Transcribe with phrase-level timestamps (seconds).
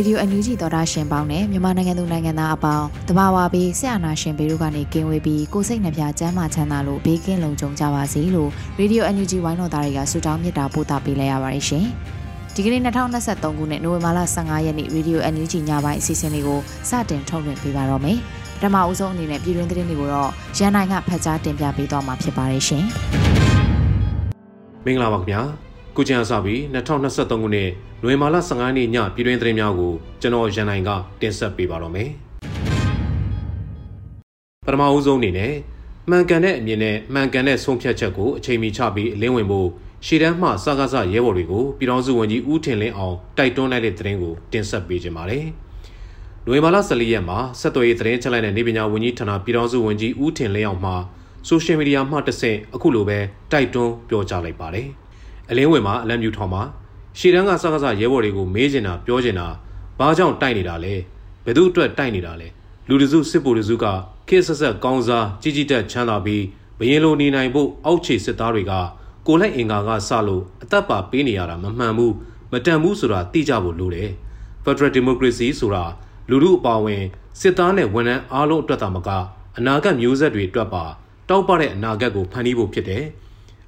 [0.00, 11.84] Radio အန်ယူဂျီသောတာရှင်ပေါင်းနဲ့မြန်မာနိုင်ငံသူနိုင်ငံသားအပေါင်းတဘာဝပြီးဆရာနာရှင်ဘေတို့ကနေကင်းဝေးပြီးကိုစိတ်နှပြချမ်းမာချမ်းသာလို့ဘေးကင်းလုံခြုံကြပါစေလို့ Radio အန်ယူဂျီဝိုင်းတော်သားတွေကဆုတောင်းမေတ္တာပို့သပေးလိုက်ရပါတယ်ရှင်။
[12.54, 18.18] ဒီကနေ့2023ခုနှစ်နိုဝင်ဘာလ15ရက်နေ့ Radio အန်ယူဂျီညပိုင်းအစီအစဉ်လေးကိုစတင်ထုတ်လွှင့်ပေးပါတော့မယ်။
[18.58, 22.84] ပထမအဦးဆုံးအနေနဲ့ပြည်တွင်းသတင်းတွေကိုတော့ရန်နိုင်ကဖတ်ကြားတင်ပြပေးသွားမှာဖြစ်ပါတယ်ရှင်။
[24.84, 25.42] မင်္ဂလာပါခင်ဗျာ။
[26.00, 27.70] ကုချင်အစပြီး2023ခုနှစ်
[28.02, 32.08] နိုဝင်ဘာလ15ရက်နေ့ညပြည်တွင်းသတင်းများကိုကျွန်တော်ရန်နိုင်ကတင်ဆက်ပေးပါတော့မယ်။
[34.66, 35.54] ပထမအဦးဆုံးအနေနဲ့
[36.10, 39.68] မှန်ကန်တဲ့အမြင်နဲ့မှန်ကန်တဲ့ဆုံးဖြတ်ချက်ကိုအချိန်မီချပြီးအလင်းဝင်ဖို့
[40.06, 45.44] ရှေ့တန်းမှစကားစရဲဘော်တွေကိုပြည်တော်စုဝန်ကြီးဦးထင်လင်းအောင်တိုက်တွန်းလိုက်တဲ့သတင်းကိုတင်ဆက်ပေးကြပါမယ်။
[46.44, 50.92] နိုဝင်ဘာလ14ရက်မှာဆက်သွယ်ရေးသတင်းချက်လိုက်တဲ့နေပညာဝန်ကြီးဌာနပြည်တော်စုဝန်ကြီးဦးထင်လင်းအောင်မှ
[51.48, 53.18] ဆိုရှယ်မီဒီယာမှတဆင့်အခုလိုပဲ
[53.52, 54.88] တိုက်တွန်းပြောကြားလိုက်ပါတယ်။
[55.50, 56.62] အလင်းဝင်မှာအလံမြူထောင်မှာ
[57.18, 59.46] ရှေ့တန်းကစကားစရဲဘော်တွေကိုမေးချင်တာပြောချင်တာ
[59.98, 60.94] ဘာကြောင့်တိုက်နေတာလဲ
[61.44, 62.48] ဘယ်သူအတွက်တိုက်နေတာလဲ
[62.88, 63.86] လူတစုစစ်ဗိုလ်တစုက
[64.28, 66.44] ခေဆက်ဆက်ကောင်းစားကြီးကြီးတက်ချမ်းသာပြီး
[66.78, 68.72] ဘရင်လိုနေနိုင်ဖို့အောက်ခြေစစ်သားတွေက
[69.26, 72.14] ကိုလိုက်အင်္ကာကစလို့အသက်ပါပေးနေရတာမမှန်ဘူး
[72.52, 74.10] မတန်ဘူးဆိုတာသိကြဖို့လိုတယ်
[74.64, 75.84] Federal Democracy ဆိုတာ
[76.30, 77.02] လူလူအပါဝင်
[77.40, 79.08] စစ်သားနဲ့ဝန်ထမ်းအားလုံးအတွက်သာမက
[79.58, 80.84] အနာဂတ်မျိုးဆက်တွေအတွက်ပါ
[81.28, 83.04] တောက်ပတဲ့အနာဂတ်ကိုဖန်တီးဖို့ဖြစ်တယ်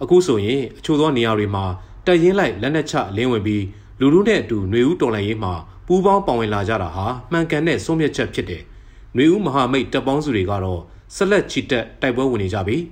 [0.01, 1.65] အခုဆိုရင်အချို့သောနေရာတွေမှာ
[2.05, 3.63] တက်ရင်လိုက်လက်နက်ချလင်းဝင်ပြီး
[3.99, 5.53] လူလူနဲ့အတူຫນွေဦးတော်လှန်ရေးမှာ
[5.87, 8.61] ပူးပေါင်းပါဝင်လာကြတာဟာမှန်ကန်တဲ့ဆုံးဖြတ်ချက်ဖြစ်တယ်။
[9.13, 10.81] ຫນွေဦးမဟာမိတ်တပ်ပေါင်းစုတွေကတော့
[11.15, 12.83] ဆက်လက်ချီတက်တိုက်ပွဲဝင်နေကြပြီး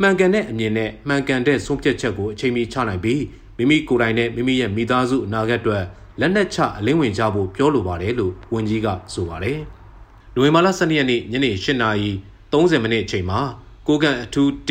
[0.00, 3.22] မှန်ကန်တဲ့အမြင်နဲ့မှန်ကန်တဲ့ဆုံးဖြတ်ချက်ကိုအချိန်မီချနိုင်ပြီး
[3.56, 5.84] မိမိကိုယ်တိုင်နဲ့မိမိရဲ့မိသားစုအနာဂတ်အတွက်
[6.20, 9.58] လက်နက်ချအလင်းဝင်ကြဖို့ပြောလိုပါတယ်လို့ဝန်ကြီးကဆိုပါတယ်။
[10.34, 13.40] နိုဝင်ဘာလ12ရက်နေ့ညနေ8:30မိနစ်အချိန်မှာ
[13.86, 14.70] ကိုကန်အထူး1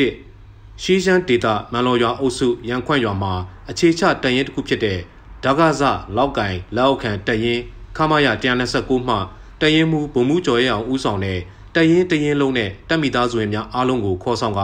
[0.83, 3.33] ရှီးရှမ်းဒေတာမန်လော်ရွာအုပ်စုရန်ခွန့်ရွာမှာ
[3.71, 4.99] အခြေချတန်ရင်တစ်ခုဖြစ်တဲ့
[5.45, 5.83] ဒါဂဇ
[6.17, 7.61] လောက်ကင်လက်အောက်ခံတရင်
[7.97, 8.27] ခမရ
[8.67, 9.17] 129မှ
[9.61, 11.39] တရင်မူဗုံမှုကျော်ရအောင်ဦးဆောင်တဲ့
[11.75, 14.63] တရင်တရင်လုံးနဲ့တပ်မိသားစုဝင်များအားလုံးကိုခေါ်ဆောင်က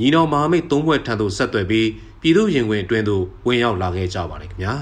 [0.00, 1.88] ညီတော်မဟာမိတ်သုံးဘွဲ့ထံသို့ဆက်သွယ်ပြီး
[2.20, 4.74] ပြည်သူရင်ဝင်အတွင်းသို့ဝင်ရောက်လာခဲ့ကြပါတယ်ခင်ဗျာ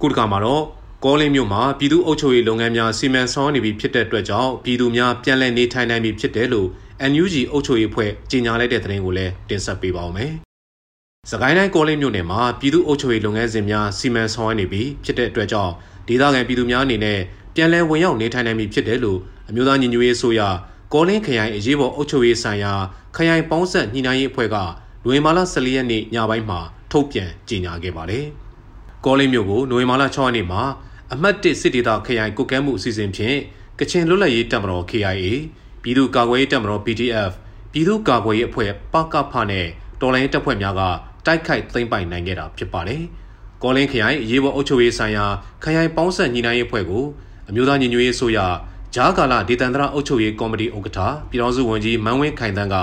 [0.00, 0.64] ခုတကမှာတော့
[1.04, 6.68] ကောလင်းမြို့မှာပြည်သူ့အုပ်ချုပ်ရေးလုပ်ငန်းများစီမံဆောင်ရွက်နေပြီဖြစ်တဲ့အတွက်ကြောင့်ပြည်သူများပြန်လည်နေထိုင်နိုင်ပြီဖြစ်တယ်လို့
[7.10, 10.32] NUG အုပ်ချုပ်ရေးဖွဲ့ကြီးညာလိုက်တဲ့သတင်းကိုလည်းတင်ဆက်ပေးပါောင်းမယ်။
[11.30, 15.72] စကိုင်းတိုင်းကောလင်းမြို့နယ်မှာပြည်သူ့အုပ်ချုပ်ရေးလုပ်ငန်းစဉ်များစီမံဆောင်ရွက်နေပြီးဖြစ်တဲ့အတွက်ကြောင့်
[16.08, 17.18] ဒေသခံပြည်သူများအနေနဲ့
[17.54, 20.40] ပြန်လည်ဝင်ရောက်နေထိုင်နိုင်ပြီဖြစ်တယ်လို့အမျိုးသားညီညွတ်ရေးဆိုရ
[20.92, 22.72] ကောလင်းခရိုင်အရေးပေါ်အုပ်ချုပ်ရေးဆိုင်ရာ
[23.16, 24.56] ခရိုင်ပေါင်းဆက်ညှိနှိုင်းရေးအဖွဲ့က
[25.04, 26.60] နိုဝင်ဘာလ14ရက်နေ့ညပိုင်းမှာ
[26.92, 28.24] ထုတ်ပြန်ကြေညာခဲ့ပါတယ်။
[29.04, 30.62] ကောလင်းမြို့ကိုနိုဝင်ဘာလ6ရက်နေ့မှာ
[31.12, 33.38] အမှတ်1စစ်ဒေသခရိုင်ကုကဲမှုအစီအစဉ်ဖြင့်
[33.78, 35.26] ကချင်လွတ်လပ်ရေးတပ်မတော် KIA
[35.88, 37.32] ပြည်သူ့ကာကွယ်ရေးတပ်မတော် PDF
[37.72, 39.66] ပြည်သူ့ကာကွယ်ရေးအဖွဲ့ပကဖနဲ့
[40.00, 40.82] တော်လိုင်းတပ်ဖွဲ့များက
[41.26, 43.02] တိုက်ခိုက်သိမ်းပိုက်နိုင်ခဲ့တာဖြစ်ပါတယ်။
[43.62, 45.26] ကောလင်းခရိုင်အရေးပေါ်အုပ်ချုပ်ရေးဆိုင်ရာ
[45.64, 47.04] ခရိုင်ပေါင်းဆက်ညီနိုင်ရေးအဖွဲ့ကို
[47.48, 48.38] အမျိုးသားညီညွတ်ရေးဆိုရ
[48.94, 51.00] ဂျားကာလာဒေသန္တရအုပ်ချုပ်ရေးကော်မတီဥက္ကဋ္ဌ
[51.30, 52.76] ပြည်ထောင်စုဝန်ကြီးမန်းဝင်းခိုင်တန်းက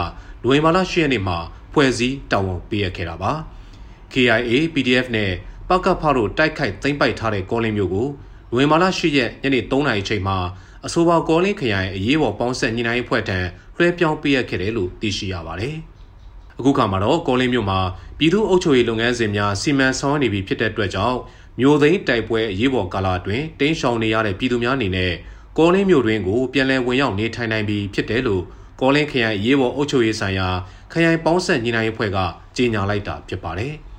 [0.43, 1.37] နိုဝင်ဘာလ10ရက်နေ့မှာ
[1.73, 3.31] ဖွဲ့စည်းတာဝန်ပေးအပ်ခဲ့တာပါ။
[4.13, 5.31] KIA PDF နဲ့
[5.69, 8.07] ပကဖတို့တိုက်ခိုက်သိမ်းပိုက်ထားတဲ့ကောလင်းမျိုးကို
[8.51, 10.37] နိုဝင်ဘာလ10ရက်ညနေ3:00နာရီချိန်မှာ
[10.87, 13.39] အဆိုပါကောလင်းခရိုင်အရေးပေါ်ပေါင်းဆက်ညီနိုင်ဖွဲ့ထံ
[13.75, 15.75] လွှဲပြောင်းပေးရခဲ့တယ်လို့သိရှိရပါတယ်။
[16.59, 17.79] အခုခါမှာတော့ကောလင်းမြို့မှာ
[18.17, 21.17] ပြည်သူ့အုပ်ချုပ်ရေးလုပ်ငန်းစဉ်များစီမံဆောင်ရွက်နေပြီဖြစ်တဲ့အတွက်ကြောင့်
[21.59, 25.13] မြို့သိမ်းတိုက်ပွဲအရေးပေါ်ကာလအတွင်းတင်းရှောင်နေရတဲ့ပြည်သူများအနေနဲ့
[25.57, 28.43] ကောလင်းမြို့တွင်ကိုပြန်လည်ဝင်ရောက်နေထိုင်နိုင်ပြီဖြစ်တယ်လို့
[28.81, 30.49] ကောလင်းခရိုင်အရေးပေါ်အုပ်ချုပ်ရေးဆိုင်ရာ
[30.91, 32.17] ခရိုင်ပေါင်းဆက်ညီနိုင်ရေးဖွဲ့က
[32.57, 33.73] ကြေညာလိုက်တာဖြစ်ပါတယ်။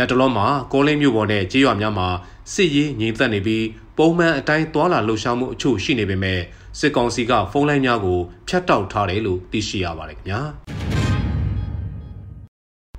[0.00, 2.08] လက်တလုံးမှာကောလင်းမြို့ပေါ်နဲ့ကြေးရွာများမှာ
[2.52, 3.66] စစ်ရေးငြိမ်သက်နေပြီး
[3.98, 6.40] ပုံမှန်အတိုင်းသွာလာလှုပ်ရှားမှုအချို့ရှိနေပေမဲ့
[6.78, 8.18] စစ်ကောင်စီကဖုန်းလိုင်းများကို
[8.48, 10.40] ဖြတ်တောက်ထားတယ်လို့သိရှိရပါတယ်ခင်ဗျာ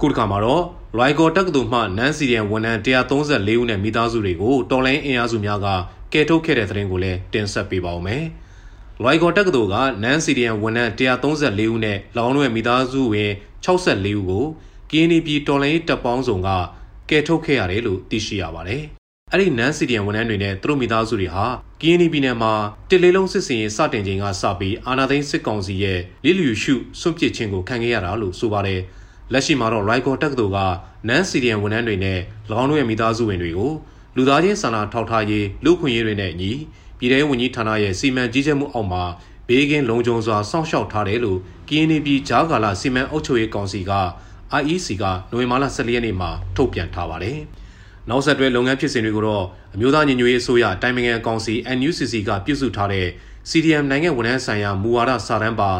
[0.02, 0.64] ခုတစ်ခါမှာတော့
[0.98, 5.68] ရိုင်ကော်တက္ကသိုလ်မှနန်းစီရန်ဝန်ထမ်း134ဦးနဲ့မိသားစုတွေကိုတော်လိုင်းအင်အားစုများက
[6.14, 8.24] ကယ်ထုတ်ခဲ့တဲ့သတင်းကိုလည်းတင်ဆက်ပေးပါဦးမယ်။
[9.04, 13.32] ရိုင်ကော်တက္ကသိုလ်ကနန်းစီရန်ဝန်ထမ်း134ဦးနဲ့လောင်းလွဲမိသားစုဝင်
[13.66, 14.46] 64ဦးကို
[14.92, 16.50] ကင်းနီပြည်တော်လိုင်းတပ်ပေါင်းစုံက
[17.12, 18.84] ကယ်ထုတ်ခဲ့ရတယ်လို့သိရှိရပါတယ်။
[19.32, 21.46] အဲ့ဒီနန်းစီဒီယန်ဝန်ထမ်းတွေနဲ့သူတို့မိသားစုတွေဟာ
[21.82, 22.54] ကင်းနီပြည်နယ်မှာ
[22.90, 28.82] တစ်လေးလုံးစစ်စင်ရေးစတင်ချိန်ကစပြီးအာနာသိန်းစစ်ကောင်စီရဲ့လီလျူရှုစွန့်ပစ်ခြင်းကိုခံခဲ့ရတာလို့ဆိုပါတယ်။
[29.34, 30.60] လက်ရှိမှာတော့ရိုက်ကော်တက္ကသိုလ်က
[31.08, 32.20] နန်းစီဒီယန်ဝန်ထမ်းတွေနဲ့၎
[32.62, 33.74] င်းတို့ရဲ့မိသားစုဝင်တွေကို
[34.16, 36.52] လူသားချင်းစာနာထောက်ထားရေးလူခွင့်ရေးတွေနဲ့အညီ
[37.00, 39.04] ပြည်ထောင်ဝန်ကြီးဌာနရဲ့စီမံကြီးကြပ်မှုအောက်မှာ
[39.48, 43.92] ဘေးကင်းလုံခြုံစွာစောင့်ရှောက်ထားတယ်လို့ကင်းနီပြည်ဂျားကာလာစီမံအုပ်ချုပ်ရေးကောင်စီက
[44.60, 47.38] IEC ကနိုဝင်ဘာလ14ရက်နေ့မှာထုတ်ပြန်ထားပါတယ်။
[48.10, 53.08] နောက်ဆက်တွဲလုပ်ငန်းဖြစ်စဉ်တွေကိုတော့အမျိုးသားညီညွတ်ရေးအစိုးရတိုင်ပင်ခံကောင်စီ NUCC ကပြုစုထားတဲ့
[53.50, 55.72] CDM နိုင်ငံဝန်ထမ်းဆိုင်ရာမူဝါဒစာတမ်းပါ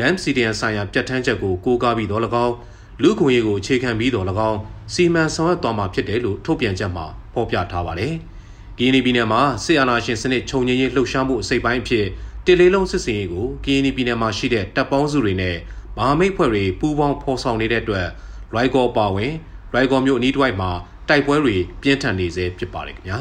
[0.00, 2.54] NAM CDM ဆိုင်ရာပြဋ္ဌာန်းချက်ကိုကိုးကားပြီးတော့၎င်း
[3.02, 4.58] လူခွင့်ရေးကိုအခြေခံပြီးတော့၎င်း
[4.94, 8.14] စီမံဆောင်ရွက်သွားမှာဖြစ်တယ်လို့ထုတ်ပြန်ချက်မှာဖော်ပြထားပါတယ်။
[8.78, 12.06] ကီနီပြည်နယ်မှာစစ်အာဏာရှင်စနစ်ခြုံငင်းရေးလှုပ်ရှားမှုအစိပ်ပိုင်းဖြစ်
[12.46, 15.56] တစ်လေးလုံးစစ်စင်ရေးကိုကီနီပြည်နယ်မှာရှိတဲ့တပ်ပေါင်းစုတွေနဲ့
[15.98, 18.06] မဟာမိတ်ဖွဲ့တွေပူးပေါင်းဖော်ဆောင်နေတဲ့အတွက်
[18.54, 19.32] ရိုက်ကောပါဝင်
[19.74, 20.70] ရိုက်ကောမြို့အနီးတစ်ဝိုက်မှာ
[21.08, 23.20] တိုက်ပွဲတွေပြင်းထန်နေစေဖြစ်ပါတယ်ခင်ဗျာ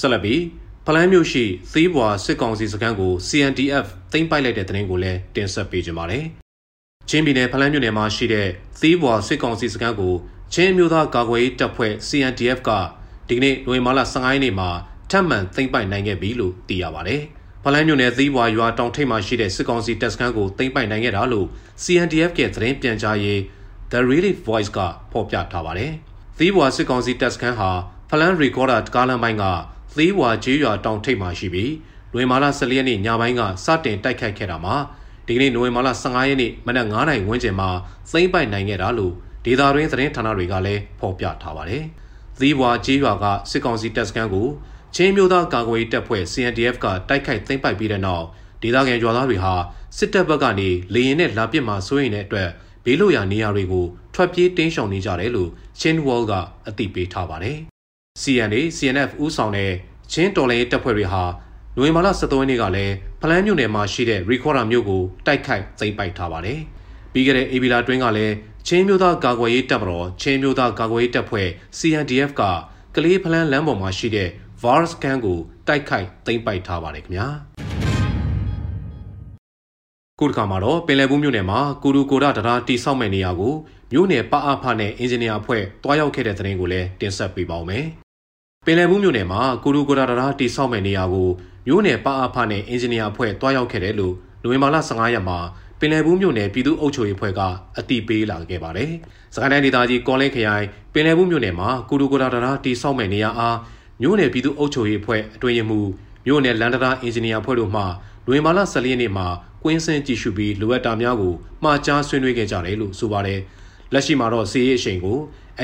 [0.00, 0.40] ဆက်လက်ပြီး
[0.86, 6.24] ဖလန်းမြို့ရှိသီးဘွာစစ်ကောင်စီစခန်းကို CNDF သိမ်းပိုက်လိုက်တဲ့သတင်းကိုလည်းတင်ဆက်ပေးကြပါမယ်
[7.08, 8.48] ချင်းပြည်နယ်ဖလန်းမြို့နယ်မှာရှိတဲ့
[8.80, 10.14] သီးဘွာစစ်ကောင်စီစခန်းကို
[10.54, 12.70] ချင်းမျိုးသားကာကွယ်ရေးတပ်ဖွဲ့ CNDF က
[13.28, 14.70] ဒီကနေ့နိုဝင်ဘာလ15ရက်နေ့မှာ
[15.10, 17.22] ထပ်မံသိမ်းပိုက်နိုင်ခဲ့ပြီလို့သိရပါတယ်။
[17.66, 21.46] ဖလန်းမြို့နယ်သီးဘွာရွာတောင်ထိပ်မှာရှိတဲ့စစ်ကောင်စီတပ်စခန်းကိုသိမ်းပိုက်နိုင်ခဲ့တာလို့
[21.82, 23.40] CNDF ကသတင်းပြန်ကြားရေး
[23.92, 24.78] The Relief Voice က
[25.12, 25.92] ဖော်ပြထားပါတယ်။
[26.38, 27.70] သီးဘွာစစ်ကောင်စီတပ်စခန်းဟာ
[28.10, 29.44] ဖလန်း Recorder ကားလမ်းပိုင်းက
[29.96, 31.72] သီးဘွာကျေးရွာတောင်ထိပ်မှာရှိပြီး
[32.12, 34.74] နိုဝင်ဘာလ14ရက်နေ့ညပိုင်းကစတင်တိုက်ခိုက်ခဲ့တာမှာ
[35.26, 37.70] ဒီကနေ့နိုဝင်ဘာလ15ရက်နေ့မနက်9:00နာရီဝန်းကျင်မှာ
[38.10, 39.12] သိမ်းပိုက်နိုင်ခဲ့တာလို့
[39.44, 41.84] ဒေသတွင်းသတင်းဌာနတွေကလည်းဖော်ပြထားပါတယ်။
[42.40, 44.48] သီးဘွာကျေးရွာကစစ်ကောင်စီတပ်စခန်းကို
[44.96, 48.24] ချင်းမျိုးသားကာကွယ်ရေးတပ်ဖွဲ့ CNDF ကတိုက်ခိုက်သိမ်းပိုက်ပြီးတဲ့နောက်
[48.62, 49.54] ဒေသခံရွာသားတွေဟာ
[49.98, 52.48] စစ်တပ်ဘက်ကနေလေရင်နဲ့လာပစ်မှစိုးရိမ်တဲ့အတွက်
[52.84, 55.50] ဘေးလွတ်ရာနေရာတွေကိုထွက်ပြေးတင်းရှောင်နေကြတယ်လို့
[55.80, 56.32] ချင်းဝေါလ်က
[56.68, 57.58] အသိပေးထားပါတယ်။
[58.22, 59.72] CNA CNF ဦးဆောင်တဲ့
[60.12, 61.22] ချင်းတော်လှန်ရေးတပ်ဖွဲ့တွေဟာ
[61.76, 66.58] နိုဝင်ဘာလ23ရက်နေ့ကလည်းဖလန်းမြို့နယ်မှာရှိတဲ့ Recorder မြို့ကိုတိုက်ခိုက်သိမ်းပိုက်ထားပါတယ်။
[67.12, 68.34] ပြီးခဲ့တဲ့အေဗီလာတွင်းကလည်း
[68.66, 71.48] ချင်းမျိုးသားကာကွယ်ရေးတပ်မတော်ချင်းမျိုးသားကာကွယ်ရေးတပ်ဖွဲ့
[71.78, 72.42] CNDF က
[72.96, 74.28] ကလေးဖလန်းလမ်းပေါ်မှာရှိတဲ့
[74.62, 77.26] VARS ကန်းကိုတိုက်ခိုက်သိမ်းပိုက်ထားပါတယ်ခင်ဗျာ
[80.18, 83.54] ခုတစ်ခါမှာတော့ပင်လယ်ဘူးမြို့နယ်မှာကူရူကိုဒတရားတိဆောက်မဲ့နေရာကို
[83.92, 87.84] မြို့နယ်ပအဖနဲ့အင်ဂျင်နီယာအဖွဲ့တွားရောက်ခဲ့တဲ့တဲ့ရင်ကိုလည်းတင်ဆက်ပေးပါောင်းမယ်
[88.66, 91.28] ပင်လယ်ဘူးမြို့နယ်မှာကူရူကိုဒတရားတိဆောက်မဲ့နေရာကို
[91.66, 95.38] မြို့နယ်ပအဖနဲ့အင်ဂျင်နီယာအဖွဲ့တွားရောက်ခဲ့တယ်လို့နိုဝင်ဘာလ15ရက်မှာ
[95.80, 97.40] ပင်လယ်ဘူးမြို့နယ်ပြည်သူ့အုပ်ချုပ်ရေးအဖွဲ့က
[97.78, 98.90] အတိပေးလာခဲ့ပါတယ်။
[99.34, 103.56] စကိုင်းတိုင်းဒေသကြီးကောလင်းခရိုင်ပင်လယ်ဘူးမြို့နယ်မှာကူရူကိုဒါတရားတိဆောက်မဲ့နေရာအား
[104.00, 105.88] မြို့နယ်ပြည်သူ့အုပ်ချုပ်ရေးအဖွဲ့အတွင်းရေးမှူး
[106.26, 107.82] မြို့နယ်လန်ဒရာအင်ဂျင်နီယာဖွဲ့တို့မှ
[108.26, 109.26] လွင်မာလာ14ရက်နေ့မှာ
[109.62, 113.40] ကွင်းစင်းကြည့်ရှုပြီးလိုအပ်တာများကိုမှာကြားဆွေးနွေးခဲ့ကြတယ်လို့ဆိုပါတယ်။
[113.92, 115.18] လက်ရှိမှာတော့စီးရေးအချိန်ကို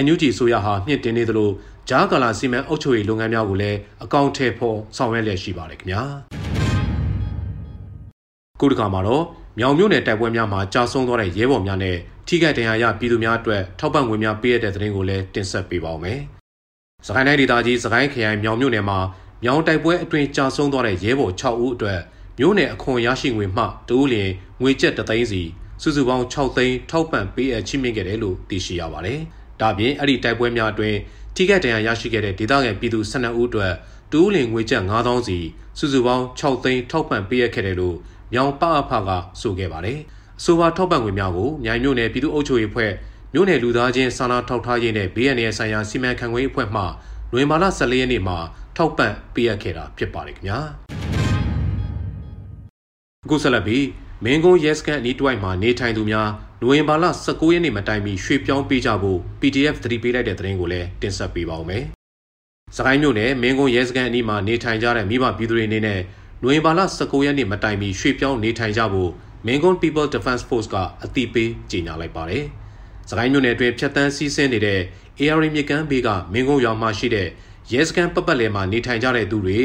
[0.05, 1.51] NUG ဆိုရဟာမြင့်တင်နေသလို
[1.89, 6.03] ဂျားကာလာစီမံအုပ်ချုပ်ရေးလုပ်ငန်းများကိုလည်းအကောင့်ထဲဖို့ဆောင်ရွက်လျက်ရှိပါတယ်ခင်ဗျာ။
[8.61, 9.25] ခုတစ်ခါမှာတော့
[9.59, 11.97] မြောင်မြို့နယ်တိုက်ပွဲများမှာကြာဆုံးသွားတဲ့ရဲဘော်များနဲ့
[12.27, 16.21] ထိခိုက်ဒဏ်ရာရပြည်သူများအတွက်ထောက်ပံ့ငွေများပေးရတဲ့တဲ့ရင်ကိုလည်းတင်ဆက်ပေးပါောင်းမယ်။
[17.07, 18.99] စကိုင်းတိုင်းဒေသကြီးစကိုင်းခရိုင်မြောင်မြို့နယ်မှာ
[19.45, 22.01] မြောင်တိုက်ပွဲအတွင်းကြာဆုံးသွားတဲ့ရဲဘော်6ဦးအတွက်
[22.39, 24.31] မြို့နယ်အခွန်ရရှိငွေမှတူးလျင်
[24.61, 25.43] ငွေကျပ်3သိန်းစီ
[25.83, 29.21] စုစုပေါင်း6သိန်းထောက်ပံ့ပေးအပ်ချီးမြှင့်ခဲ့တယ်လို့သိရှိရပါတယ်။
[29.61, 30.99] ဒါပြင်အဲ့ဒီတိုက်ပွဲများအတွင်း
[31.35, 33.73] ထိခိုက်ဒဏ်ရာရရှိခဲ့တဲ့ဒေသခံပြည်သူ12ဦးအတွက်
[34.13, 35.39] တူးလျင်ငွေကျပ်9000စီ
[35.79, 37.97] စုစုပေါင်း6သိန်းထောက်ပံ့ပေးအပ်ခဲ့တယ်လို့
[38.33, 39.99] မြောင်ပအဖကဆိုခဲ့ပါတယ်။
[40.41, 42.93] အဆိုပါထောက်ပံ့ငွေများကိုမြိုင်မြို့နယ်ပြည်သူ့အုပ်ချုပ်ရေးဖွဲ့
[43.35, 46.83] မြို့နယ်လူသားချင်းစာနာထောက်ထားရေးနဲ့ BNN ဆိုင်ရာစီမံခန့်ခွဲရေးအဖွဲ့မှ
[47.33, 48.39] နိုဝင်ဘာလ14ရက်နေ့မှာ
[48.77, 50.59] ထောက်ပံ့ပေးအပ်ခဲ့တာဖြစ်ပါတယ်ခင်ဗျာ
[53.25, 53.87] အခုဆက်လက်ပြီး
[54.25, 56.29] မင်းကုန်းရဲစခန်းအနီးတစ်ဝိုက်မှာနေထိုင်သူများ
[56.61, 61.85] နိုဝင်ဘာလ19ရက်နေ့မတိုင်မီရွှေ့ပြောင်းပေးကြဖို့ PDF သတိပေးလိုက်တဲ့သတင်းကိုလည်းတင်ဆက်ပေးပါောင်းမယ်။
[62.77, 66.01] စကိုင်းမြို့နယ်မင်းကုန်းရဲစခန်းအနီးမှာနေထိုင်ကြတဲ့မိဘပြည်သူတွေအနေနဲ့
[66.43, 69.11] နိုဝင်ဘာလ19ရက်နေ့မတိုင်မီရွှေ့ပြောင်းနေထိုင်ကြဖို့
[69.47, 72.47] မင်းကုန်း People Defense Force ကအသိပေးကြေညာလိုက်ပါတယ်။
[73.11, 74.81] စကိုင်းမြို့နယ်အတွင်းဖြတ်တန်းစီးဆင်းနေတဲ့
[75.21, 77.29] AR မြကန်ဘေးကမင်းကုန်းရွာမှာရှိတဲ့
[77.73, 79.61] ရဲစခန်းပတ်ပတ်လည်မှာနေထိုင်ကြတဲ့သူတွေ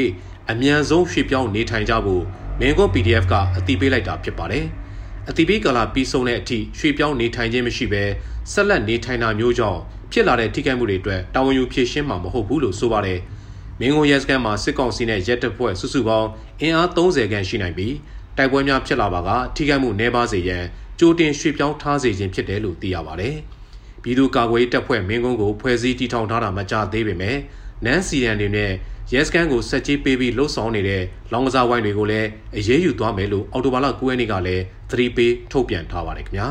[0.50, 2.22] အမြန်ဆုံးရွှေ့ပြောင်းနေထိုင်ကြဖို့
[2.60, 4.64] မင်းကုန်း PDF ကအသိပေးလိုက်တာဖြစ်ပါတယ်။
[5.28, 8.04] အသိပေးကာလပြီးဆုံးတဲ့အထိရွှေ့ပြောင်းနေထိုင်ခြင်းမရှိဘဲ
[8.52, 9.80] ဆက်လက်နေထိုင်တာမျိုးကြောင့်
[10.12, 13.18] ဖြစ်လာတဲ့ထိခိုက်မှုတွေအတွက်တာဝန်ယူဖြေရှင်းမှာမဟုတ်ဘူးလို့ဆိုပါတယ်။
[13.80, 16.28] မင်းကုန်းရဲစခန်းမှာစစ်ကောင်စီနဲ့ရဲတပ်ဖွဲ့စုစုပေါင်း
[16.60, 17.94] အင်အား30ခန့်ရှိနိုင်ပြီး
[18.36, 20.64] တိုက်ပွဲများဖြစ်လာပါကထိခိုက်မှုနှဲပါစေရန်
[20.98, 23.36] ကြိုတင်ရွှေ့ပြောင်းထားစေခြင်းဖြစ်တယ်လို့သိရပါတယ်
[24.02, 27.36] ပြည်သူ့ကာကွယ်ရေးတပ်ဖွဲ့မင်းကုန်းကိုဖွဲ့စည်းတည်ထောင်ထားတာမကြသေးပေမဲ့
[27.84, 28.72] နန်းစီရန်တွေနဲ့
[29.12, 36.48] ရဲစခန်းကိုဆက်ကြီးပေးပြီးလှုပ်ဆောင်နေတဲ့လောင်ကစားဝိုင်းတွေကိုလည်းအရေးယူသွားမယ်လို့အော်တိုဘာလ9ရက်နေ့ကလည်းသတိပေးထုတ်ပြန်ထားပါတယ်ခင်ဗျာ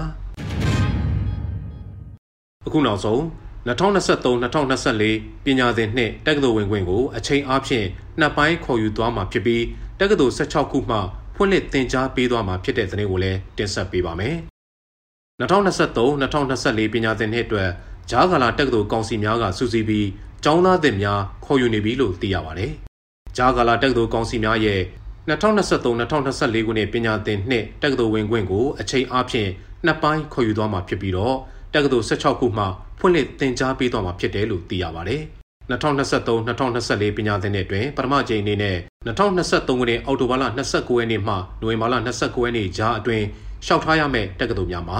[2.67, 3.21] အခုနောက်ဆုံး
[3.67, 7.85] 2023-2024ပညာသင်နှစ်တက္ကသိုလ်ဝင်ခွင့်ကိုအချိန်အားဖြင့်
[8.19, 9.63] နှစ်ပိုင်းခေါ်ယူသွားမှာဖြစ်ပြီး
[9.99, 10.97] တက္ကသိုလ်16ခုမှ
[11.35, 14.35] ဖွင့်လှစ်သင်ကြားပေးသွားမှာဖြစ်တဲ့သတင်းကိုလည်းတင်ဆက်ပေးပါမယ်။
[15.39, 17.69] 2023-2024ပညာသင်နှစ်အတွက်
[18.11, 20.07] ဂျားကာလာတက္ကသိုလ်ကောင်စီများကစုစည်းပြီး
[20.43, 22.71] ကျောင်းသားသင်များခေါ်ယူနေပြီလို့သိရပါတယ်။
[23.37, 24.81] ဂျားကာလာတက္ကသိုလ်ကောင်စီများရဲ့
[25.29, 29.49] 2023-2024ခုနှစ်ပညာသင်နှစ်တက္ကသိုလ်ဝင်ခွင့်ကိုအချိန်အားဖြင့်
[29.85, 31.35] နှစ်ပိုင်းခေါ်ယူသွားမှာဖြစ်ပြီးတော့
[31.73, 32.65] တက္ကသိုလ်16ခုမှ
[32.99, 35.21] ဖွင့်လှစ်သင်ကြားပေးသွားမှာဖြစ်တယ်လို့သိရပါတယ်။
[35.71, 40.43] 2023-2024ပညာသင်နှစ်တွင်ပထမကြိမ်အနေနဲ့ 2023ခုနှစ်အောက်တိုဘာလ
[40.73, 43.25] 29ရက်နေ့မှနိုဝင်ဘာလ29ရက်နေ့ကြားအတွင်း
[43.65, 44.99] လျှောက်ထားရမယ့်တက္ကသိုလ်များမှာ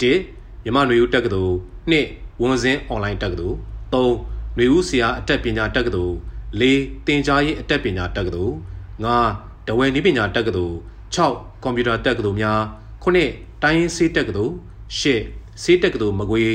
[0.00, 1.54] 1မြမနွေဦးတက္ကသိုလ်
[1.92, 3.56] 2ဝန်စင်းအွန်လိုင်းတက္ကသိုလ်
[3.92, 6.14] 3နွေဦးဆရာအတက်ပညာတက္ကသိုလ်
[6.60, 8.54] 4တင်ကြားရေးအတက်ပညာတက္ကသိုလ်
[9.14, 10.76] 5ဒဝယ်နည်းပညာတက္ကသိုလ်
[11.16, 12.60] 6ကွန်ပျူတာတက္ကသိုလ်များ
[13.04, 14.52] 9တိုင်းရင်းဆေးတက္ကသိုလ်
[15.00, 16.50] 10ဆေးတက္ကသိုလ်မကွေး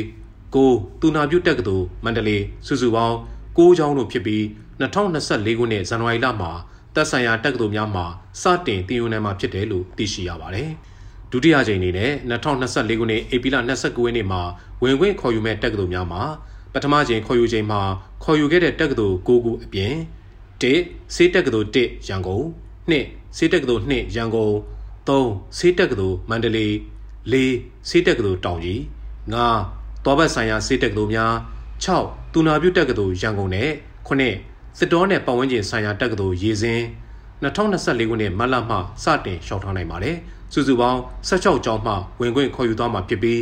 [0.56, 3.16] 9တူနာပြုတက္ကသိုလ်မန္တလေးစုစုပေါင်း
[3.58, 4.44] 9ကျောင်းတို့ဖြစ်ပြီး
[4.80, 6.52] 2024ခုနှစ်ဇန်နဝါရီလမှာ
[6.98, 8.06] သက်ဆိုင်ရာတက္ကသိုလ်များမှာ
[8.42, 10.70] စတင်တင်ယူနိုင်မှာဖြစ်တယ်လို့သိရှိရပါတယ်။
[11.32, 14.42] ဒုတိယကြိမ်အနေနဲ့2024ခုနှစ်ဧပြီလ29ရက်နေ့မှာ
[14.84, 16.22] ဝင်ခွင့်ခေါ်ယူမဲ့တက္ကသိုလ်များမှာ
[16.74, 17.82] ပထမကြိမ်ခေါ်ယူချိန်မှာ
[18.24, 19.94] ခေါ်ယူခဲ့တဲ့တက္ကသိုလ်9ခုအပြင်
[20.62, 22.44] 1ဆေးတက္ကသိုလ်1ရန်ကုန်
[22.90, 24.54] 2ဆေးတက္ကသိုလ်2ရန်ကုန်
[25.08, 26.74] 3ဆေးတက္ကသိုလ်မန္တလေး
[27.42, 28.80] 4ဆေးတက္ကသိုလ်တောင်ကြီး
[29.44, 31.34] 5တောဘတ်ဆိုင်ရာဆေးတက္ကသိုလ်များ
[31.84, 33.70] 6တူနာပြုတက္ကသိုလ်ရန်ကုန်နဲ့
[34.08, 36.84] 9 စစ်တော်နဲ့ပတ်ဝန်းကျင်ဆိုင်ရာတက္ကသိုလ်ရေစင်း
[37.44, 40.18] 2024ခုနှစ်မတ်လမှစတင်လျှောက်ထားနိုင်ပါတယ်။
[40.54, 43.40] စုစုပေါင်း16ကျောင်းမှဝင်ခွင့်ခေါ်ယူသွားမှာဖြစ်ပြီး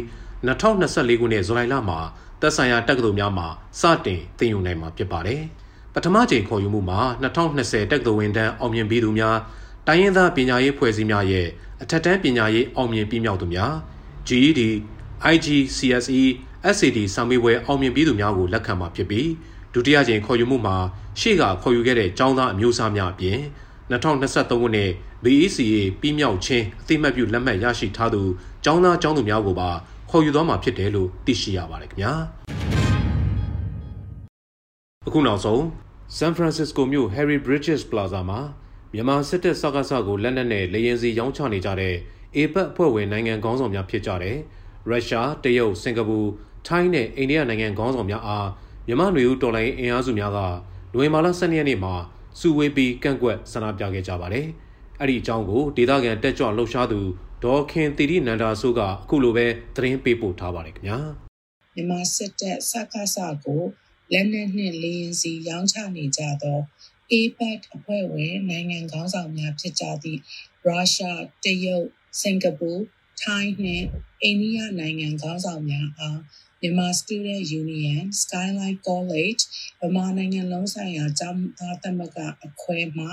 [0.47, 1.99] 2024ခုနှစ်ဇူလိုင်လမှာ
[2.41, 3.47] သက်ဆိုင်ရာတက္ကသိုလ်များမှာ
[3.79, 5.41] စတင်သင်ယူနိုင်မှာဖြစ်ပါတယ်။
[5.93, 9.37] ပထမချိန်ခေါ်ယူမှုမှာ2020တက္ကသိုလ်ဝင်တန်းအောင်မြင်ပြီးသူများ
[9.87, 11.47] တိုင်းရင်းသားပညာရေးဖွဲ့စည်းများရဲ့
[11.81, 13.73] အထက်တန်းပညာရေးအောင်မြင်ပြီးမြောက်သူများ
[14.27, 14.61] GED
[15.33, 16.21] IGCSE
[16.75, 19.27] SAD စာမေးပွဲအောင်မြင်ပြီးသူများကိုလက်ခံမှာဖြစ်ပြီး
[19.74, 20.76] ဒုတိယကြိမ်ခေါ်ယူမှုမှာ
[21.20, 23.38] ရှေ့ကခေါ်ယူခဲ့တဲ့ចောင်းသားအမျိုးအစားများအပြင်
[23.90, 24.90] 2023ခုနှစ်
[25.24, 28.22] BECA ပြီးမြောက်ခြင်းအသိမှတ်ပြုလက်မှတ်ရရှိထားသူ
[28.64, 29.70] ចောင်းသားចောင်းသူများကိုပါ
[30.10, 32.12] ခေါ်ယူသွားမှာဖြစ်တယ်လို့သိရှိရပါတယ်ခင်ဗျာ
[35.06, 35.60] အခုနောက်ဆုံး
[36.18, 38.40] San Francisco မြို့ Harry Bridges Plaza မှာ
[38.92, 41.94] မြန်မာစစ်တပ်စကားစကိုလက်နက်နဲ့လေရင်စီရောင်းချနေကြတဲ့
[42.36, 44.36] APEC အဖွဲ့ဝင်နိုင်ငံခေါင်းဆောင်များဖြစ်ကြတဲ့
[44.88, 46.18] ရုရှားတရုတ်စင်ကာပူ
[46.66, 48.48] ထိုင်းနဲ့အိန္ဒိယနိုင်ငံခေါင်းဆောင်များအား
[48.87, 50.39] မြန်မာနွေဦးတော်လိုင်းအင်အားစုများက
[50.93, 51.93] နိုဝင်ဘာလ12ရက်နေ့မှာ
[52.39, 54.45] စုဝေးပြီးကန့်ကွက်ဆန္ဒပြခဲ့ကြပါတယ်။
[54.99, 56.99] အဲ့ဒီအကြောင်းကိုဒေသခံတက်ကြွလှုပ်ရှားသူ
[57.43, 60.99] ဒေါ်ခင်တီတီနန္ဒာဆိုးကအခုလိုပဲသတင်းပေးပို့ထားပါတယ်ခင်ဗျာ။
[61.75, 63.61] မြန်မာစစ်တပ်စကားစကို
[64.13, 66.59] လက်နက်နှင့်လေရင်စီရောင်းချနေကြသော
[67.11, 70.19] APEC အဖွဲ့ဝင်နိုင်ငံခေါင်းဆောင်များဖြစ်ကြသည့်
[70.65, 71.85] ရုရှားတရုတ်
[72.21, 72.71] စင်ကာပူ
[73.21, 73.85] ထိုင်းနှင့်
[74.23, 76.19] အိန္ဒိယနိုင်ငံခေါင်းဆောင်များအား
[76.61, 79.41] မြန်မာ Student Union Skyline College
[79.81, 83.07] ဗမာနိုင်ငံလုံးဆိုင်ရာကျောင်းသားသမဂ္ဂအခွဲမှ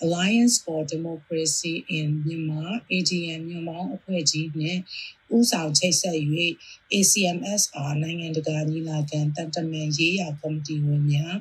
[0.00, 4.80] Alliance for Democracy in Myanmar ADM မြန်မာအဖွဲ့ကြီးနှင့်
[5.36, 6.18] ဦးဆောင်ချိတ်ဆက်၍
[6.94, 11.34] ACMSR နိုင်ငံတကာညီလာခံတန်တမန်ရေးရာကော်မတီဝင်များ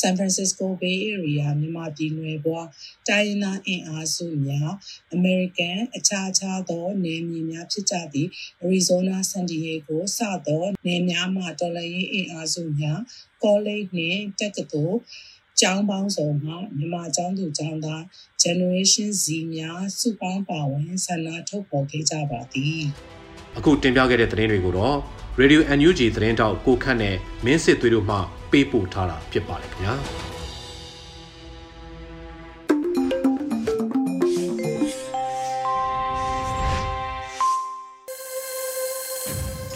[0.00, 2.66] San Francisco Bay Area မြန်မာပြည်နယ်ပွား
[3.08, 4.70] တိုင်းရင်းသားအင်အားစုများ
[5.16, 8.30] American အခြားခြားသောနယ်မြေများဖြစ်ကြသည့်
[8.64, 12.98] Arizona San Diego စသောနယ်များမှတော်လှန်ရေးအင်အားစုများ
[13.42, 14.98] College နှင့်တက္ကသိုလ်
[15.60, 18.02] ကျောင်းပေါင်းစုံမှမြန်မာကျောင်းသူကျောင်းသား
[18.42, 19.24] Generation Z
[19.54, 22.82] များစုပေါင်းပါဝင်ဆန္ဒထုတ်ဖော်ခဲ့ကြပါသည်
[23.56, 24.96] အခုတင်ပြခဲ့တဲ့သတင်းတွေကိုတော့
[25.40, 28.16] Radio NUG သတင်းတောက်ကိုခန့်နဲ့မင်းစစ်သွေးတို့မှ
[28.50, 29.94] ပေးပို့ထားတာဖြစ်ပါတယ်ခင်ဗျာ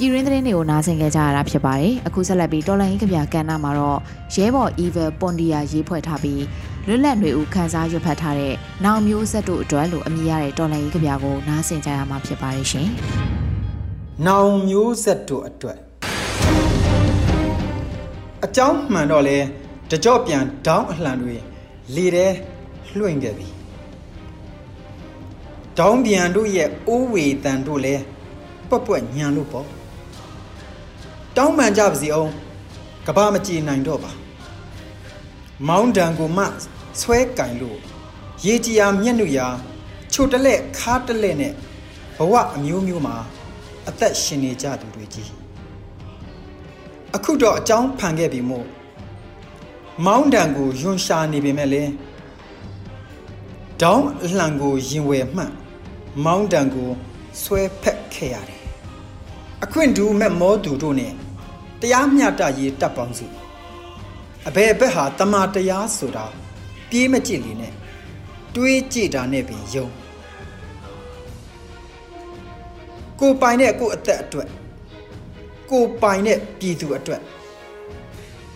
[0.02, 3.98] ပြည်ရင်းသတင်းတွေကိုနားဆင်ကြကြရတာဖြစ်ပါတယ်အခုဆက်လက်ပြီးတော်လိုင်းကဗျာကန်နာမှာတော့
[4.34, 6.42] ရဲဘော် Evil Pondia ရေးဖွဲ့ထားပြီး
[6.86, 8.54] လွတ်လပ်နေဦးခန်းစားရွတ်ဖတ်ထားတဲ့
[8.84, 12.88] နောင်မျိုးဆက်တို့အတွက်လို့အမည်ရတဲ့တော်လိုင်းကဗျာကိုနားဆင်ကြရမှာဖြစ်ပါတယ်ရှင်
[14.26, 15.78] နောင်မျိုးဆက်တို့အတွက်
[18.44, 19.38] အကြောင်းမှန်တော့လဲ
[19.90, 21.36] တကြော့ပြန်ဒေါင်းအလှန်တွေ
[21.94, 22.26] လေထဲ
[22.98, 23.48] လွှင့်ခဲ့ပြီ
[25.78, 27.94] ဒေါင်းပြန်တို့ရဲ့အိုးဝေတန်တို့လဲ
[28.68, 29.68] ပွက်ပွက်ညံလို့ပေါ့
[31.36, 32.30] တောင်းပန်ကြပါစီအောင်
[33.06, 34.12] ကဘာမကြည်နိုင်တော့ပါ
[35.68, 36.44] မောင်းတံကိုမှ
[37.00, 37.78] ဆွဲကင်လို့
[38.44, 39.48] ရေကြီးယာမျက်နှာရာ
[40.12, 41.52] ချိုတလက်ခါတလက်နဲ့
[42.16, 43.16] ဘဝအမျိုးမျိုးမှာ
[43.88, 45.30] အသက်ရှင်နေကြသူတွေကြီး
[47.14, 48.66] အခုတော့အကြောင်းဖန်ခဲ့ပြီမို့
[50.06, 51.82] မောင်းတံကိုယွန်ရှာနေပေမဲ့လေ
[53.82, 55.52] ဒေါင်းအလှန်ကိုရင်ဝယ်မှန်
[56.24, 56.90] မောင်းတံကို
[57.42, 58.60] ဆွဲဖက်ခဲ့ရတယ်
[59.64, 61.12] အခွင့်တူမဲ့မောသူတို့နဲ့
[61.82, 63.26] တရားမျှတရေးတပ်ပေါင်းစု
[64.48, 66.26] အဘယ်ဘက်ဟာတမတရားဆိုတာ
[66.90, 67.74] ပြေးမကြည့်လေနဲ့
[68.54, 69.88] တွေးကြည့်တာနဲ့ပင်ယုံ
[73.20, 74.48] ကိုပိုင်တဲ့ကိုအသက်အတွက်
[75.70, 77.22] ကိုပိုင်တဲ့ပြည်သူအတွက်